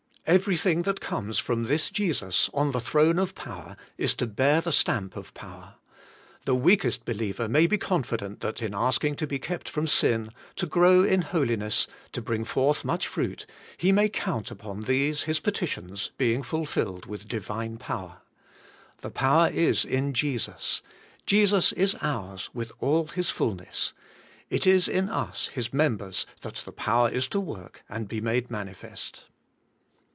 Everything 0.27 0.83
that 0.83 1.01
comes 1.01 1.39
from 1.39 1.65
this 1.65 1.89
Jesus 1.89 2.49
on 2.53 2.71
the 2.71 2.79
throne 2.79 3.19
of 3.19 3.35
power 3.35 3.75
is 3.97 4.13
to 4.13 4.25
bear 4.25 4.61
the 4.61 4.71
stamp 4.71 5.17
of 5.17 5.33
power. 5.33 5.75
The 6.45 6.55
weakest 6.55 7.03
believer 7.03 7.49
may 7.49 7.67
be 7.67 7.77
confident 7.77 8.39
that 8.39 8.61
in 8.61 8.73
asking 8.73 9.15
to 9.17 9.27
be 9.27 9.39
kept 9.39 9.67
from 9.67 9.87
sin, 9.87 10.29
to 10.55 10.67
grow 10.67 11.03
in 11.03 11.23
holiness, 11.23 11.85
to 12.13 12.21
bring 12.21 12.45
forth 12.45 12.85
much 12.85 13.07
fruit, 13.07 13.45
he 13.75 13.91
may 13.91 14.07
count 14.07 14.51
upon 14.51 14.81
these 14.81 15.23
his 15.23 15.41
peti 15.41 15.65
tions 15.65 16.11
being 16.17 16.43
fulfilled 16.43 17.07
with 17.07 17.27
Divine 17.27 17.77
power. 17.77 18.21
The 19.01 19.11
power 19.11 19.49
is 19.49 19.83
in 19.83 20.13
Jesus; 20.13 20.81
Jesus 21.25 21.73
is 21.73 21.95
ours 21.95 22.49
with 22.53 22.71
all 22.79 23.07
His 23.07 23.31
fulness; 23.31 23.91
it 24.49 24.65
is 24.65 24.87
in 24.87 25.09
us 25.09 25.47
His 25.47 25.73
members 25.73 26.25
that 26.41 26.55
the 26.57 26.71
power 26.71 27.09
is 27.09 27.27
to 27.29 27.39
work 27.41 27.83
and 27.89 28.07
be 28.07 28.21
made 28.21 28.49
manifest. 28.49 29.25